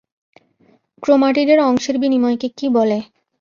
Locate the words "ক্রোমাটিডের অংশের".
1.03-1.95